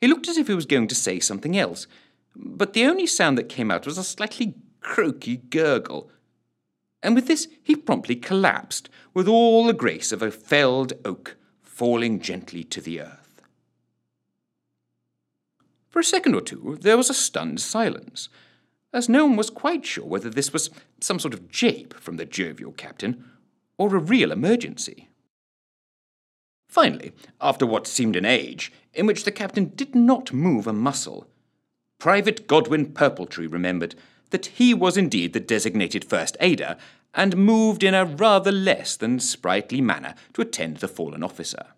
He 0.00 0.06
looked 0.06 0.28
as 0.28 0.38
if 0.38 0.46
he 0.46 0.54
was 0.54 0.64
going 0.64 0.88
to 0.88 0.94
say 0.94 1.20
something 1.20 1.58
else, 1.58 1.86
but 2.34 2.72
the 2.72 2.86
only 2.86 3.06
sound 3.06 3.36
that 3.36 3.50
came 3.50 3.70
out 3.70 3.84
was 3.84 3.98
a 3.98 4.02
slightly 4.02 4.54
croaky 4.80 5.36
gurgle. 5.36 6.10
And 7.02 7.14
with 7.14 7.26
this 7.26 7.48
he 7.62 7.76
promptly 7.76 8.16
collapsed, 8.16 8.88
with 9.12 9.28
all 9.28 9.66
the 9.66 9.74
grace 9.74 10.10
of 10.10 10.22
a 10.22 10.30
felled 10.30 10.94
oak 11.04 11.36
falling 11.60 12.20
gently 12.20 12.64
to 12.64 12.80
the 12.80 13.02
earth. 13.02 13.27
For 15.88 16.00
a 16.00 16.04
second 16.04 16.34
or 16.34 16.40
two, 16.40 16.78
there 16.80 16.96
was 16.96 17.10
a 17.10 17.14
stunned 17.14 17.60
silence, 17.60 18.28
as 18.92 19.08
no 19.08 19.26
one 19.26 19.36
was 19.36 19.50
quite 19.50 19.84
sure 19.84 20.04
whether 20.04 20.30
this 20.30 20.52
was 20.52 20.70
some 21.00 21.18
sort 21.18 21.34
of 21.34 21.50
jape 21.50 21.94
from 21.94 22.16
the 22.16 22.24
jovial 22.24 22.72
captain 22.72 23.24
or 23.76 23.94
a 23.94 24.00
real 24.00 24.32
emergency. 24.32 25.08
Finally, 26.68 27.12
after 27.40 27.64
what 27.64 27.86
seemed 27.86 28.16
an 28.16 28.26
age, 28.26 28.72
in 28.92 29.06
which 29.06 29.24
the 29.24 29.32
captain 29.32 29.72
did 29.74 29.94
not 29.94 30.32
move 30.32 30.66
a 30.66 30.72
muscle, 30.72 31.26
Private 31.98 32.46
Godwin 32.46 32.92
Purpletree 32.92 33.50
remembered 33.50 33.94
that 34.30 34.46
he 34.46 34.74
was 34.74 34.96
indeed 34.96 35.32
the 35.32 35.40
designated 35.40 36.04
first 36.04 36.36
aider 36.40 36.76
and 37.14 37.36
moved 37.36 37.82
in 37.82 37.94
a 37.94 38.04
rather 38.04 38.52
less 38.52 38.96
than 38.96 39.18
sprightly 39.18 39.80
manner 39.80 40.14
to 40.34 40.42
attend 40.42 40.76
the 40.76 40.88
fallen 40.88 41.22
officer. 41.22 41.68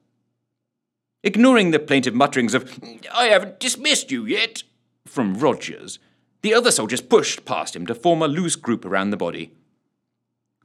Ignoring 1.23 1.71
the 1.71 1.79
plaintive 1.79 2.15
mutterings 2.15 2.55
of, 2.55 2.81
I 3.13 3.27
haven't 3.27 3.61
dismissed 3.61 4.11
you 4.11 4.25
yet, 4.25 4.63
from 5.07 5.35
Rogers, 5.35 5.99
the 6.43 6.55
other 6.55 6.71
soldiers 6.71 7.03
pushed 7.03 7.45
past 7.45 7.77
him 7.77 7.87
to 7.87 7.95
form 7.95 8.23
a 8.23 8.29
loose 8.29 8.57
group 8.57 8.85
around 8.85 9.11
the 9.11 9.17
body. 9.17 9.53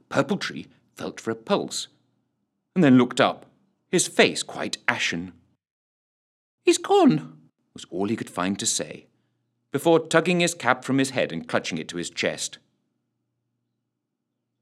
Purpletree 0.08 0.66
felt 0.94 1.20
for 1.20 1.30
a 1.30 1.34
pulse, 1.34 1.88
and 2.74 2.82
then 2.82 2.96
looked 2.96 3.20
up, 3.20 3.46
his 3.90 4.08
face 4.08 4.42
quite 4.42 4.78
ashen. 4.88 5.32
He's 6.62 6.78
gone, 6.78 7.36
was 7.74 7.84
all 7.90 8.08
he 8.08 8.16
could 8.16 8.30
find 8.30 8.58
to 8.58 8.66
say, 8.66 9.06
before 9.72 10.00
tugging 10.00 10.40
his 10.40 10.54
cap 10.54 10.84
from 10.84 10.98
his 10.98 11.10
head 11.10 11.32
and 11.32 11.46
clutching 11.46 11.76
it 11.76 11.88
to 11.88 11.98
his 11.98 12.08
chest. 12.08 12.58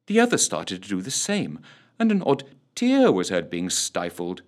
The 0.07 0.19
others 0.19 0.45
started 0.45 0.83
to 0.83 0.89
do 0.89 1.01
the 1.01 1.13
same, 1.13 1.61
and 1.99 2.11
an 2.11 2.23
odd 2.23 2.43
tear 2.75 3.13
was 3.13 3.29
heard 3.29 3.49
being 3.49 3.71
stifled. 3.71 4.43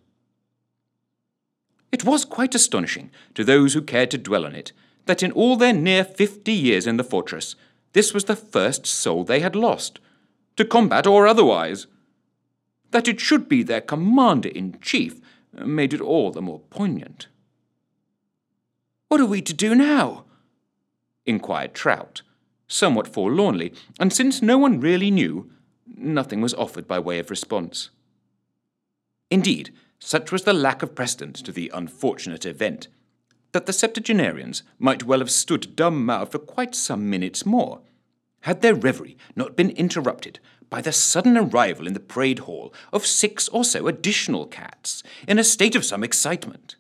It 1.96 2.04
was 2.04 2.26
quite 2.26 2.54
astonishing 2.54 3.10
to 3.34 3.42
those 3.42 3.72
who 3.72 3.80
cared 3.80 4.10
to 4.10 4.18
dwell 4.18 4.44
on 4.44 4.54
it 4.54 4.72
that 5.06 5.22
in 5.22 5.32
all 5.32 5.56
their 5.56 5.72
near 5.72 6.04
fifty 6.04 6.52
years 6.52 6.86
in 6.86 6.98
the 6.98 7.02
fortress, 7.02 7.56
this 7.94 8.12
was 8.12 8.24
the 8.24 8.36
first 8.36 8.84
soul 8.84 9.24
they 9.24 9.40
had 9.40 9.56
lost, 9.56 9.98
to 10.56 10.66
combat 10.66 11.06
or 11.06 11.26
otherwise. 11.26 11.86
That 12.90 13.08
it 13.08 13.18
should 13.18 13.48
be 13.48 13.62
their 13.62 13.80
commander 13.80 14.50
in 14.50 14.78
chief 14.82 15.22
made 15.54 15.94
it 15.94 16.02
all 16.02 16.30
the 16.32 16.42
more 16.42 16.60
poignant. 16.68 17.28
What 19.08 19.22
are 19.22 19.24
we 19.24 19.40
to 19.40 19.54
do 19.54 19.74
now? 19.74 20.26
inquired 21.24 21.72
Trout, 21.72 22.20
somewhat 22.68 23.08
forlornly, 23.08 23.72
and 23.98 24.12
since 24.12 24.42
no 24.42 24.58
one 24.58 24.80
really 24.80 25.10
knew, 25.10 25.50
nothing 25.96 26.42
was 26.42 26.52
offered 26.52 26.86
by 26.86 26.98
way 26.98 27.18
of 27.18 27.30
response. 27.30 27.88
Indeed, 29.30 29.72
such 29.98 30.30
was 30.30 30.44
the 30.44 30.52
lack 30.52 30.82
of 30.82 30.94
precedent 30.94 31.36
to 31.36 31.52
the 31.52 31.70
unfortunate 31.74 32.44
event 32.46 32.88
that 33.52 33.66
the 33.66 33.72
septuagenarians 33.72 34.62
might 34.78 35.04
well 35.04 35.20
have 35.20 35.30
stood 35.30 35.74
dumb 35.74 36.04
mouthed 36.04 36.32
for 36.32 36.38
quite 36.38 36.74
some 36.74 37.08
minutes 37.08 37.46
more, 37.46 37.80
had 38.40 38.60
their 38.60 38.74
reverie 38.74 39.16
not 39.34 39.56
been 39.56 39.70
interrupted 39.70 40.38
by 40.68 40.80
the 40.80 40.92
sudden 40.92 41.38
arrival 41.38 41.86
in 41.86 41.94
the 41.94 42.00
parade 42.00 42.40
hall 42.40 42.74
of 42.92 43.06
six 43.06 43.48
or 43.48 43.64
so 43.64 43.86
additional 43.86 44.46
cats, 44.46 45.02
in 45.26 45.38
a 45.38 45.44
state 45.44 45.74
of 45.74 45.84
some 45.84 46.04
excitement. 46.04 46.76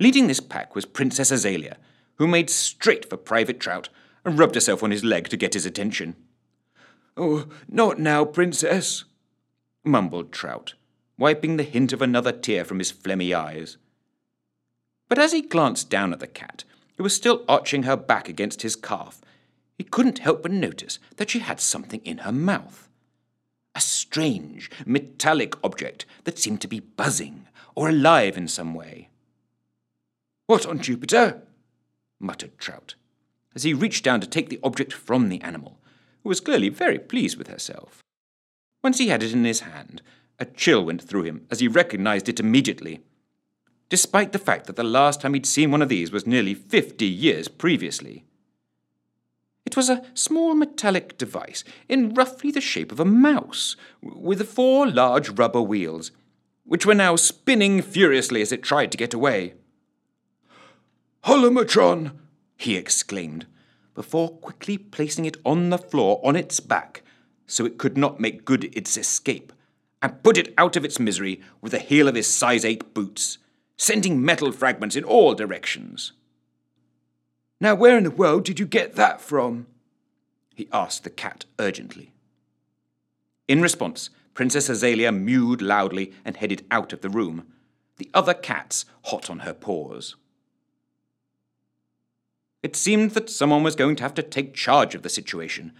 Leading 0.00 0.26
this 0.26 0.40
pack 0.40 0.74
was 0.74 0.84
Princess 0.84 1.30
Azalea, 1.30 1.76
who 2.16 2.26
made 2.26 2.50
straight 2.50 3.08
for 3.08 3.16
Private 3.16 3.60
Trout 3.60 3.88
and 4.24 4.38
rubbed 4.38 4.54
herself 4.54 4.82
on 4.82 4.90
his 4.90 5.04
leg 5.04 5.28
to 5.28 5.36
get 5.36 5.54
his 5.54 5.66
attention. 5.66 6.16
Oh, 7.16 7.46
not 7.68 7.98
now, 7.98 8.24
Princess, 8.24 9.04
mumbled 9.84 10.32
Trout, 10.32 10.74
wiping 11.18 11.56
the 11.56 11.64
hint 11.64 11.92
of 11.92 12.00
another 12.00 12.32
tear 12.32 12.64
from 12.64 12.78
his 12.78 12.92
phlegmy 12.92 13.36
eyes. 13.36 13.76
But 15.08 15.18
as 15.18 15.32
he 15.32 15.42
glanced 15.42 15.90
down 15.90 16.12
at 16.12 16.20
the 16.20 16.26
cat, 16.26 16.64
who 16.96 17.02
was 17.02 17.14
still 17.14 17.44
arching 17.48 17.82
her 17.82 17.96
back 17.96 18.28
against 18.28 18.62
his 18.62 18.76
calf, 18.76 19.20
he 19.76 19.84
couldn't 19.84 20.20
help 20.20 20.42
but 20.42 20.52
notice 20.52 20.98
that 21.16 21.30
she 21.30 21.40
had 21.40 21.60
something 21.60 22.00
in 22.04 22.18
her 22.18 22.32
mouth. 22.32 22.88
A 23.74 23.80
strange, 23.80 24.70
metallic 24.86 25.54
object 25.64 26.06
that 26.24 26.38
seemed 26.38 26.60
to 26.62 26.68
be 26.68 26.80
buzzing 26.80 27.46
or 27.74 27.88
alive 27.88 28.36
in 28.36 28.48
some 28.48 28.74
way. 28.74 29.08
What 30.46 30.66
on 30.66 30.80
Jupiter? 30.80 31.42
muttered 32.18 32.58
Trout, 32.58 32.94
as 33.54 33.62
he 33.62 33.74
reached 33.74 34.04
down 34.04 34.20
to 34.20 34.26
take 34.26 34.48
the 34.48 34.60
object 34.64 34.92
from 34.92 35.28
the 35.28 35.40
animal, 35.42 35.78
who 36.22 36.28
was 36.28 36.40
clearly 36.40 36.68
very 36.68 36.98
pleased 36.98 37.38
with 37.38 37.48
herself. 37.48 38.02
Once 38.82 38.98
he 38.98 39.08
had 39.08 39.22
it 39.22 39.32
in 39.32 39.44
his 39.44 39.60
hand, 39.60 40.02
a 40.38 40.44
chill 40.44 40.84
went 40.84 41.02
through 41.02 41.22
him 41.22 41.46
as 41.50 41.60
he 41.60 41.68
recognized 41.68 42.28
it 42.28 42.40
immediately 42.40 43.00
despite 43.88 44.32
the 44.32 44.38
fact 44.38 44.66
that 44.66 44.76
the 44.76 44.84
last 44.84 45.20
time 45.20 45.34
he'd 45.34 45.46
seen 45.46 45.70
one 45.70 45.82
of 45.82 45.88
these 45.88 46.12
was 46.12 46.26
nearly 46.26 46.54
fifty 46.54 47.06
years 47.06 47.48
previously. 47.48 48.24
It 49.64 49.76
was 49.76 49.90
a 49.90 50.02
small 50.14 50.54
metallic 50.54 51.18
device 51.18 51.64
in 51.88 52.14
roughly 52.14 52.50
the 52.50 52.60
shape 52.60 52.90
of 52.92 53.00
a 53.00 53.04
mouse, 53.04 53.76
with 54.02 54.48
four 54.48 54.86
large 54.86 55.30
rubber 55.30 55.60
wheels, 55.60 56.10
which 56.64 56.86
were 56.86 56.94
now 56.94 57.16
spinning 57.16 57.82
furiously 57.82 58.42
as 58.42 58.52
it 58.52 58.62
tried 58.62 58.90
to 58.92 58.98
get 58.98 59.14
away. 59.14 59.54
Holomatron! 61.24 62.12
he 62.56 62.76
exclaimed, 62.76 63.46
before 63.94 64.30
quickly 64.38 64.78
placing 64.78 65.24
it 65.24 65.36
on 65.44 65.70
the 65.70 65.78
floor 65.78 66.20
on 66.24 66.36
its 66.36 66.60
back 66.60 67.02
so 67.46 67.64
it 67.64 67.78
could 67.78 67.96
not 67.96 68.20
make 68.20 68.44
good 68.44 68.64
its 68.76 68.96
escape, 68.96 69.52
and 70.02 70.22
put 70.22 70.38
it 70.38 70.54
out 70.56 70.76
of 70.76 70.84
its 70.84 71.00
misery 71.00 71.40
with 71.60 71.72
the 71.72 71.78
heel 71.78 72.08
of 72.08 72.14
his 72.14 72.32
size 72.32 72.64
8 72.64 72.94
boots 72.94 73.38
sending 73.78 74.22
metal 74.22 74.52
fragments 74.52 74.96
in 74.96 75.04
all 75.04 75.34
directions. 75.34 76.12
Now, 77.60 77.74
where 77.74 77.96
in 77.96 78.04
the 78.04 78.10
world 78.10 78.44
did 78.44 78.60
you 78.60 78.66
get 78.66 78.96
that 78.96 79.20
from? 79.20 79.66
he 80.54 80.68
asked 80.72 81.04
the 81.04 81.10
cat 81.10 81.44
urgently. 81.58 82.12
In 83.46 83.62
response, 83.62 84.10
Princess 84.34 84.68
Azalea 84.68 85.12
mewed 85.12 85.62
loudly 85.62 86.12
and 86.24 86.36
headed 86.36 86.64
out 86.70 86.92
of 86.92 87.00
the 87.00 87.08
room, 87.08 87.46
the 87.96 88.10
other 88.12 88.34
cats 88.34 88.84
hot 89.04 89.30
on 89.30 89.40
her 89.40 89.54
paws. 89.54 90.16
It 92.62 92.74
seemed 92.74 93.12
that 93.12 93.30
someone 93.30 93.62
was 93.62 93.76
going 93.76 93.96
to 93.96 94.02
have 94.02 94.14
to 94.14 94.22
take 94.22 94.54
charge 94.54 94.94
of 94.96 95.02
the 95.02 95.08
situation, 95.08 95.72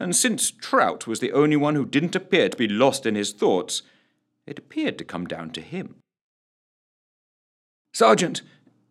and 0.00 0.14
since 0.14 0.50
Trout 0.50 1.06
was 1.06 1.20
the 1.20 1.32
only 1.32 1.56
one 1.56 1.74
who 1.74 1.84
didn't 1.84 2.16
appear 2.16 2.48
to 2.48 2.56
be 2.56 2.68
lost 2.68 3.06
in 3.06 3.14
his 3.14 3.32
thoughts, 3.32 3.82
it 4.46 4.58
appeared 4.58 4.98
to 4.98 5.04
come 5.04 5.26
down 5.26 5.50
to 5.50 5.60
him. 5.60 5.96
Sergeant, 7.92 8.42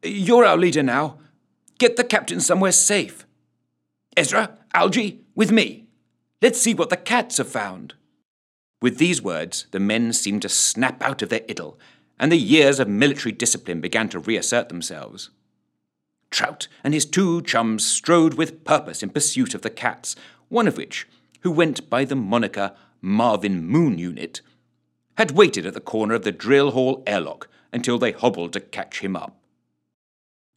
you're 0.04 0.46
our 0.46 0.58
leader 0.58 0.84
now. 0.84 1.20
Get 1.80 1.96
the 1.96 2.04
captain 2.04 2.40
somewhere 2.40 2.72
safe. 2.72 3.26
Ezra, 4.16 4.58
Algie, 4.74 5.22
with 5.36 5.52
me. 5.52 5.88
Let's 6.42 6.60
see 6.60 6.74
what 6.74 6.90
the 6.90 6.98
cats 6.98 7.38
have 7.38 7.48
found. 7.48 7.94
With 8.82 8.98
these 8.98 9.22
words, 9.22 9.68
the 9.72 9.80
men 9.80 10.14
seemed 10.14 10.44
to 10.44 10.50
snap 10.50 11.02
out 11.02 11.22
of 11.22 11.30
their 11.30 11.44
idyll, 11.50 11.80
and 12.20 12.32
the 12.32 12.38
years 12.38 12.80
of 12.80 12.88
military 12.88 13.32
discipline 13.32 13.82
began 13.82 14.10
to 14.10 14.20
reassert 14.20 14.70
themselves. 14.70 15.30
Trout 16.30 16.68
and 16.84 16.94
his 16.94 17.06
two 17.06 17.42
chums 17.42 17.86
strode 17.86 18.34
with 18.34 18.64
purpose 18.64 19.02
in 19.02 19.10
pursuit 19.10 19.56
of 19.56 19.62
the 19.62 19.70
cats, 19.70 20.16
one 20.50 20.68
of 20.68 20.78
which, 20.78 21.08
who 21.42 21.52
went 21.52 21.90
by 21.90 22.04
the 22.06 22.16
moniker 22.16 22.74
Marvin 23.02 23.66
Moon 23.66 23.98
Unit, 23.98 24.42
had 25.18 25.32
waited 25.32 25.66
at 25.66 25.74
the 25.74 25.80
corner 25.80 26.14
of 26.14 26.24
the 26.24 26.32
drill 26.32 26.72
hall 26.72 27.04
airlock 27.08 27.48
until 27.74 27.98
they 27.98 28.12
hobbled 28.12 28.54
to 28.54 28.60
catch 28.60 29.02
him 29.02 29.16
up. 29.16 29.40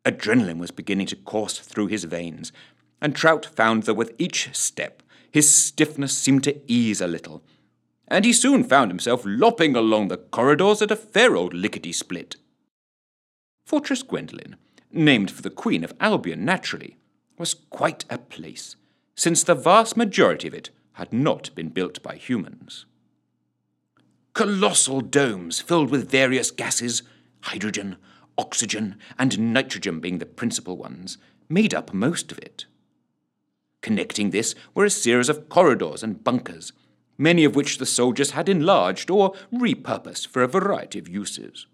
Adrenaline 0.05 0.59
was 0.59 0.71
beginning 0.71 1.07
to 1.07 1.17
course 1.17 1.59
through 1.59 1.89
his 1.89 2.05
veins, 2.05 2.53
and 3.01 3.15
Trout 3.15 3.47
found 3.47 3.85
that 3.85 3.95
with 3.95 4.15
each 4.19 4.55
step 4.55 5.03
his 5.31 5.55
stiffness 5.55 6.17
seemed 6.17 6.45
to 6.45 6.61
ease 6.67 7.01
a 7.01 7.07
little, 7.07 7.43
and 8.09 8.25
he 8.25 8.33
soon 8.33 8.65
found 8.65 8.91
himself 8.91 9.23
lopping 9.25 9.77
along 9.77 10.09
the 10.09 10.17
corridors 10.17 10.83
at 10.83 10.91
a 10.91 10.97
fair 10.97 11.37
old 11.37 11.55
lickety 11.55 11.93
split. 11.93 12.37
Fortress 13.65 14.03
Gwendolen, 14.03 14.57
named 14.91 15.31
for 15.31 15.43
the 15.43 15.51
Queen 15.51 15.85
of 15.85 15.95
Albion 16.01 16.45
naturally, 16.45 16.97
was 17.39 17.55
quite 17.55 18.05
a 18.11 18.19
place, 18.19 18.75
since 19.21 19.43
the 19.43 19.55
vast 19.55 19.99
majority 19.99 20.49
of 20.49 20.55
it 20.55 20.71
had 20.93 21.13
not 21.13 21.55
been 21.55 21.69
built 21.69 22.03
by 22.03 22.15
humans. 22.17 22.87
Colossal 24.33 25.03
domes 25.03 25.61
filled 25.61 25.91
with 25.91 26.11
various 26.11 26.51
gases, 26.51 27.03
hydrogen, 27.43 27.97
oxygen, 28.39 28.97
and 29.19 29.53
nitrogen 29.53 30.01
being 30.01 30.21
the 30.21 30.25
principal 30.25 30.79
ones, 30.79 31.19
made 31.51 31.75
up 31.75 31.93
most 31.93 32.33
of 32.33 32.39
it. 32.39 32.65
Connecting 33.83 34.31
this 34.31 34.55
were 34.75 34.87
a 34.87 34.91
series 34.91 35.29
of 35.29 35.51
corridors 35.51 36.03
and 36.03 36.25
bunkers, 36.25 36.73
many 37.19 37.45
of 37.45 37.55
which 37.55 37.77
the 37.77 37.85
soldiers 37.85 38.31
had 38.31 38.49
enlarged 38.49 39.11
or 39.11 39.35
repurposed 39.53 40.29
for 40.29 40.43
a 40.43 40.49
variety 40.49 40.99
of 40.99 41.07
uses. 41.07 41.67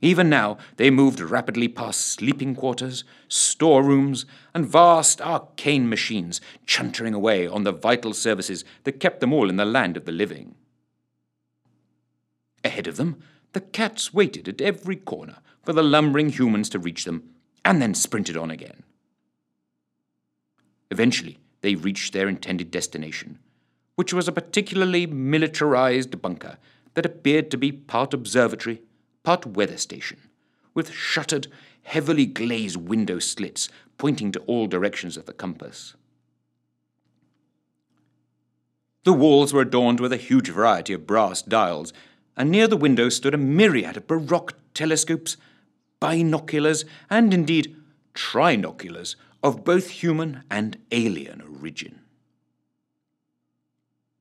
Even 0.00 0.28
now, 0.28 0.58
they 0.76 0.90
moved 0.90 1.18
rapidly 1.18 1.66
past 1.66 2.00
sleeping 2.00 2.54
quarters, 2.54 3.02
storerooms, 3.26 4.26
and 4.54 4.64
vast 4.64 5.20
arcane 5.20 5.88
machines, 5.88 6.40
chuntering 6.66 7.14
away 7.14 7.48
on 7.48 7.64
the 7.64 7.72
vital 7.72 8.12
services 8.12 8.64
that 8.84 9.00
kept 9.00 9.20
them 9.20 9.32
all 9.32 9.50
in 9.50 9.56
the 9.56 9.64
land 9.64 9.96
of 9.96 10.04
the 10.04 10.12
living. 10.12 10.54
Ahead 12.62 12.86
of 12.86 12.96
them, 12.96 13.20
the 13.54 13.60
cats 13.60 14.14
waited 14.14 14.48
at 14.48 14.60
every 14.60 14.96
corner 14.96 15.38
for 15.64 15.72
the 15.72 15.82
lumbering 15.82 16.30
humans 16.30 16.68
to 16.68 16.78
reach 16.78 17.04
them, 17.04 17.30
and 17.64 17.82
then 17.82 17.94
sprinted 17.94 18.36
on 18.36 18.50
again. 18.50 18.84
Eventually, 20.90 21.38
they 21.60 21.74
reached 21.74 22.12
their 22.12 22.28
intended 22.28 22.70
destination, 22.70 23.38
which 23.96 24.12
was 24.12 24.28
a 24.28 24.32
particularly 24.32 25.06
militarized 25.06 26.22
bunker 26.22 26.56
that 26.94 27.04
appeared 27.04 27.50
to 27.50 27.56
be 27.56 27.72
part 27.72 28.14
observatory, 28.14 28.80
part 29.22 29.46
weather 29.46 29.76
station, 29.76 30.18
with 30.74 30.92
shuttered, 30.92 31.48
heavily 31.82 32.26
glazed 32.26 32.76
window 32.76 33.18
slits 33.18 33.68
pointing 33.96 34.30
to 34.32 34.40
all 34.40 34.66
directions 34.66 35.16
of 35.16 35.26
the 35.26 35.32
compass. 35.32 35.94
The 39.04 39.12
walls 39.12 39.52
were 39.52 39.62
adorned 39.62 40.00
with 40.00 40.12
a 40.12 40.18
huge 40.18 40.50
variety 40.50 40.92
of 40.92 41.06
brass 41.06 41.42
dials, 41.42 41.92
and 42.36 42.50
near 42.50 42.68
the 42.68 42.76
window 42.76 43.08
stood 43.08 43.34
a 43.34 43.38
myriad 43.38 43.96
of 43.96 44.06
baroque 44.06 44.54
telescopes, 44.74 45.36
binoculars, 45.98 46.84
and 47.08 47.32
indeed 47.32 47.74
trinoculars 48.14 49.16
of 49.42 49.64
both 49.64 49.88
human 49.88 50.42
and 50.50 50.76
alien 50.92 51.40
origin. 51.40 52.00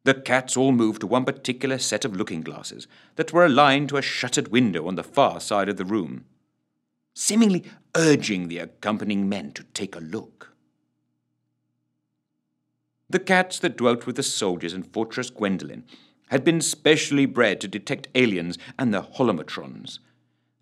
The 0.08 0.14
cats 0.14 0.56
all 0.56 0.72
moved 0.72 1.02
to 1.02 1.08
one 1.08 1.26
particular 1.26 1.78
set 1.78 2.06
of 2.06 2.16
looking 2.16 2.40
glasses 2.40 2.88
that 3.18 3.34
were 3.34 3.46
aligned 3.46 3.90
to 3.90 3.98
a 3.98 4.02
shuttered 4.02 4.48
window 4.48 4.88
on 4.88 4.96
the 4.96 5.04
far 5.04 5.42
side 5.42 5.68
of 5.68 5.76
the 5.76 5.84
room, 5.84 6.24
seemingly 7.14 7.66
urging 7.94 8.48
the 8.48 8.60
accompanying 8.60 9.28
men 9.28 9.52
to 9.52 9.64
take 9.74 9.98
a 9.98 10.00
look. 10.00 10.54
The 13.10 13.20
cats 13.20 13.60
that 13.60 13.76
dwelt 13.76 14.08
with 14.08 14.16
the 14.16 14.24
soldiers 14.24 14.72
in 14.72 14.84
Fortress 14.84 15.30
Gwendolen 15.30 15.84
had 16.30 16.46
been 16.46 16.62
specially 16.62 17.26
bred 17.26 17.60
to 17.60 17.68
detect 17.68 18.08
aliens 18.16 18.58
and 18.80 18.94
the 18.94 19.02
holomatrons, 19.02 20.00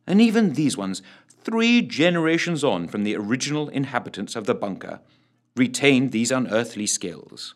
and 0.08 0.20
even 0.20 0.54
these 0.54 0.76
ones, 0.76 1.04
three 1.44 1.84
generations 1.84 2.64
on 2.64 2.88
from 2.88 3.04
the 3.04 3.16
original 3.16 3.70
inhabitants 3.70 4.36
of 4.36 4.48
the 4.48 4.56
bunker, 4.56 5.02
retained 5.56 6.12
these 6.12 6.32
unearthly 6.32 6.88
skills. 6.88 7.54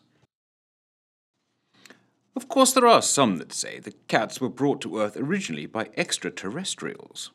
Of 2.36 2.48
course, 2.48 2.72
there 2.72 2.86
are 2.86 3.02
some 3.02 3.36
that 3.36 3.52
say 3.52 3.78
the 3.78 3.94
cats 4.08 4.40
were 4.40 4.48
brought 4.48 4.80
to 4.82 4.98
Earth 4.98 5.16
originally 5.16 5.66
by 5.66 5.90
extraterrestrials. 5.96 7.32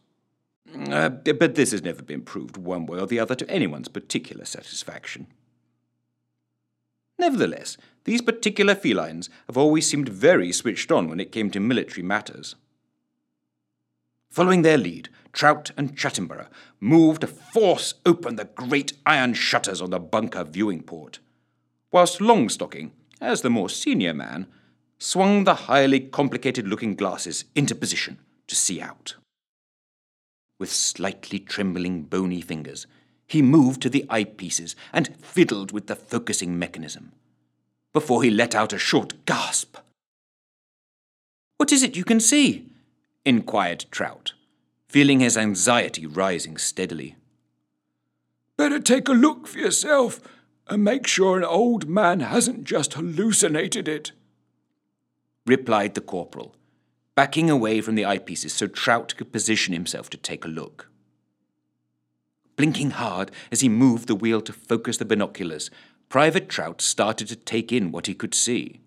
Uh, 0.90 1.10
but 1.10 1.56
this 1.56 1.72
has 1.72 1.84
never 1.84 2.02
been 2.02 2.22
proved 2.22 2.58
one 2.58 2.86
way 2.86 3.00
or 3.00 3.06
the 3.06 3.20
other 3.20 3.36
to 3.36 3.50
anyone's 3.50 3.88
particular 3.88 4.46
satisfaction. 4.46 5.28
Nevertheless, 7.18 7.78
these 8.04 8.22
particular 8.22 8.76
felines 8.76 9.30
have 9.48 9.58
always 9.58 9.90
seemed 9.90 10.10
very 10.10 10.52
switched 10.52 10.92
on 10.92 11.08
when 11.08 11.20
it 11.20 11.32
came 11.32 11.50
to 11.52 11.60
military 11.60 12.04
matters. 12.04 12.56
Following 14.30 14.64
their 14.64 14.78
lead, 14.78 15.10
Trout 15.32 15.72
and 15.78 15.96
Chattinborough 15.96 16.50
moved 16.80 17.22
to 17.22 17.28
force 17.28 17.94
open 18.06 18.36
the 18.36 18.46
great 18.46 18.94
iron 19.06 19.34
shutters 19.34 19.82
on 19.82 19.92
the 19.92 20.00
bunker 20.00 20.44
viewing 20.44 20.82
port, 20.82 21.20
whilst 21.92 22.20
Longstocking, 22.20 22.92
as 23.22 23.42
the 23.42 23.50
more 23.50 23.70
senior 23.70 24.14
man, 24.14 24.48
swung 25.06 25.44
the 25.44 25.54
highly 25.54 26.00
complicated 26.00 26.68
looking 26.68 26.96
glasses 26.96 27.46
into 27.54 27.76
position 27.76 28.18
to 28.48 28.56
see 28.56 28.82
out. 28.82 29.14
With 30.58 30.72
slightly 30.72 31.38
trembling 31.38 32.04
bony 32.04 32.42
fingers, 32.42 32.88
he 33.28 33.44
moved 33.44 33.84
to 33.84 33.90
the 33.90 34.06
eyepieces 34.10 34.74
and 34.92 35.16
fiddled 35.18 35.72
with 35.72 35.86
the 35.86 35.96
focusing 35.96 36.58
mechanism 36.58 37.12
before 37.94 38.24
he 38.24 38.32
let 38.32 38.56
out 38.56 38.74
a 38.74 38.80
short 38.80 39.14
gasp. 39.28 39.78
What 41.58 41.72
is 41.72 41.84
it 41.84 41.96
you 41.96 42.04
can 42.04 42.20
see? 42.20 42.66
inquired 43.24 43.86
Trout, 43.92 44.34
feeling 44.88 45.20
his 45.20 45.38
anxiety 45.38 46.08
rising 46.08 46.58
steadily. 46.58 47.16
Better 48.58 48.80
take 48.80 49.08
a 49.08 49.14
look 49.14 49.48
for 49.48 49.60
yourself 49.60 50.20
and 50.68 50.84
make 50.84 51.06
sure 51.06 51.38
an 51.38 51.44
old 51.44 51.88
man 51.88 52.22
hasn't 52.22 52.64
just 52.64 52.96
hallucinated 52.96 53.88
it, 53.88 54.12
replied 55.46 55.94
the 55.94 56.02
corporal, 56.02 56.56
backing 57.16 57.50
away 57.50 57.82
from 57.82 57.96
the 57.96 58.04
eyepieces 58.04 58.52
so 58.52 58.68
Trout 58.68 59.16
could 59.16 59.32
position 59.32 59.74
himself 59.74 60.10
to 60.10 60.18
take 60.18 60.46
a 60.46 60.50
look. 60.50 60.90
Blinking 62.56 62.92
hard 62.92 63.32
as 63.52 63.62
he 63.62 63.70
moved 63.70 64.08
the 64.08 64.16
wheel 64.16 64.42
to 64.42 64.54
focus 64.54 64.98
the 64.98 65.06
binoculars, 65.06 65.70
Private 66.10 66.50
Trout 66.50 66.82
started 66.82 67.28
to 67.28 67.36
take 67.36 67.72
in 67.72 67.92
what 67.92 68.08
he 68.08 68.14
could 68.14 68.34
see. 68.34 68.80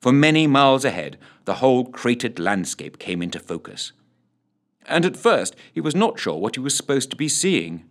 For 0.00 0.12
many 0.12 0.46
miles 0.46 0.84
ahead, 0.84 1.18
the 1.44 1.54
whole 1.54 1.86
cratered 1.86 2.38
landscape 2.38 2.98
came 2.98 3.22
into 3.22 3.38
focus. 3.40 3.92
And 4.86 5.04
at 5.06 5.16
first, 5.16 5.56
he 5.72 5.80
was 5.80 5.94
not 5.94 6.18
sure 6.18 6.38
what 6.38 6.56
he 6.56 6.60
was 6.60 6.76
supposed 6.76 7.10
to 7.10 7.16
be 7.16 7.28
seeing. 7.28 7.84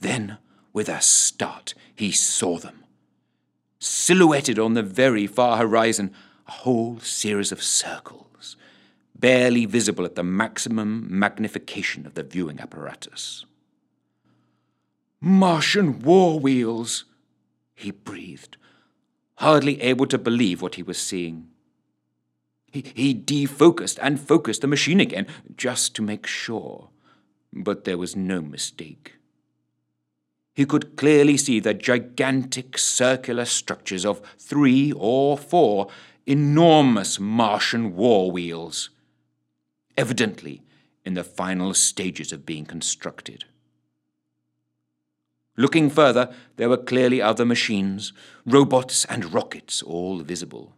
Then, 0.00 0.38
with 0.72 0.88
a 0.88 1.02
start, 1.02 1.74
he 1.94 2.10
saw 2.12 2.58
them. 2.58 2.85
Silhouetted 3.88 4.58
on 4.58 4.74
the 4.74 4.82
very 4.82 5.28
far 5.28 5.58
horizon, 5.58 6.12
a 6.48 6.50
whole 6.50 6.98
series 6.98 7.52
of 7.52 7.62
circles 7.62 8.56
barely 9.14 9.64
visible 9.64 10.04
at 10.04 10.16
the 10.16 10.24
maximum 10.24 11.06
magnification 11.08 12.04
of 12.04 12.14
the 12.14 12.24
viewing 12.24 12.58
apparatus. 12.58 13.46
Martian 15.20 16.00
war 16.00 16.40
wheels, 16.40 17.04
he 17.76 17.92
breathed, 17.92 18.56
hardly 19.36 19.80
able 19.80 20.06
to 20.06 20.18
believe 20.18 20.60
what 20.60 20.74
he 20.74 20.82
was 20.82 20.98
seeing. 20.98 21.46
He, 22.72 22.84
he 22.92 23.14
defocused 23.14 24.00
and 24.02 24.18
focused 24.18 24.62
the 24.62 24.66
machine 24.66 24.98
again, 24.98 25.28
just 25.56 25.94
to 25.94 26.02
make 26.02 26.26
sure, 26.26 26.88
but 27.52 27.84
there 27.84 27.98
was 27.98 28.16
no 28.16 28.42
mistake. 28.42 29.14
He 30.56 30.64
could 30.64 30.96
clearly 30.96 31.36
see 31.36 31.60
the 31.60 31.74
gigantic 31.74 32.78
circular 32.78 33.44
structures 33.44 34.06
of 34.06 34.22
three 34.38 34.90
or 34.96 35.36
four 35.36 35.88
enormous 36.24 37.20
Martian 37.20 37.94
war 37.94 38.32
wheels 38.32 38.88
evidently 39.98 40.62
in 41.04 41.12
the 41.12 41.22
final 41.22 41.74
stages 41.74 42.32
of 42.32 42.46
being 42.46 42.64
constructed. 42.64 43.44
Looking 45.58 45.90
further, 45.90 46.32
there 46.56 46.70
were 46.70 46.78
clearly 46.78 47.20
other 47.20 47.44
machines, 47.44 48.14
robots, 48.46 49.04
and 49.04 49.34
rockets, 49.34 49.82
all 49.82 50.20
visible. 50.20 50.74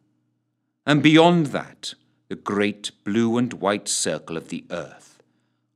And 0.84 1.04
beyond 1.04 1.46
that, 1.46 1.94
the 2.26 2.36
great 2.36 2.90
blue 3.04 3.38
and 3.38 3.52
white 3.54 3.86
circle 3.86 4.36
of 4.36 4.48
the 4.48 4.64
earth 4.72 5.22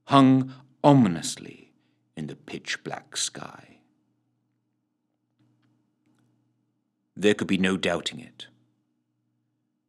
hung 0.07 0.53
ominously 0.83 1.71
in 2.17 2.27
the 2.27 2.37
pitch 2.37 2.83
black 2.83 3.17
sky. 3.17 3.72
There 7.23 7.35
could 7.35 7.47
be 7.47 7.57
no 7.57 7.77
doubting 7.77 8.19
it. 8.19 8.49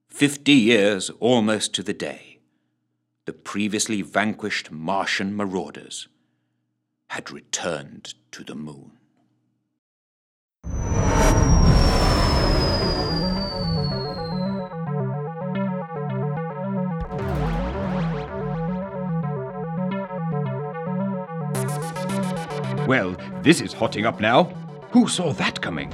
Fifty 0.07 0.53
years 0.53 1.09
almost 1.19 1.73
to 1.73 1.81
the 1.81 1.91
day 1.91 2.37
the 3.25 3.33
previously 3.33 4.03
vanquished 4.03 4.69
Martian 4.69 5.35
marauders 5.35 6.07
had 7.09 7.31
returned 7.31 8.13
to 8.33 8.43
the 8.43 8.53
moon. 8.53 8.91
Well, 22.87 23.15
this 23.41 23.59
is 23.59 23.73
hotting 23.73 24.05
up 24.05 24.19
now. 24.19 24.43
Who 24.91 25.07
saw 25.07 25.33
that 25.33 25.59
coming? 25.59 25.91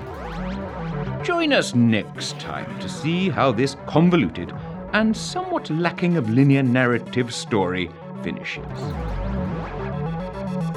Join 1.24 1.52
us 1.52 1.76
next 1.76 2.40
time 2.40 2.80
to 2.80 2.88
see 2.88 3.30
how 3.30 3.52
this 3.52 3.76
convoluted 3.88 4.54
and 4.94 5.16
somewhat 5.16 5.70
lacking 5.70 6.16
of 6.16 6.30
linear 6.30 6.64
narrative 6.64 7.34
story 7.34 7.92
finishes. 8.24 8.64